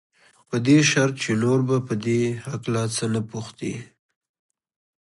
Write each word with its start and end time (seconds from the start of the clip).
په 0.49 0.57
دې 0.65 0.77
شرط 0.89 1.15
چې 1.23 1.31
نور 1.43 1.59
به 1.67 1.77
په 1.87 1.93
دې 2.05 2.21
هکله 2.47 2.81
څه 2.95 3.05
نه 3.13 3.21
پوښتې. 3.31 3.73